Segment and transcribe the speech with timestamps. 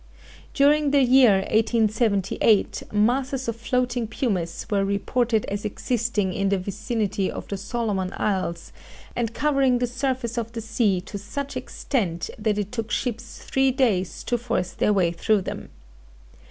[0.55, 7.29] During the year 1878, masses of floating pumice were reported as existing in the vicinity
[7.29, 8.71] of the Solomon Isles,
[9.15, 13.69] and covering the surface of the sea to such extent that it took ships three
[13.69, 15.69] days to force their way through them.